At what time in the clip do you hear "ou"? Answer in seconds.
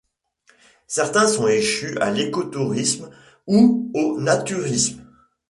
3.45-3.91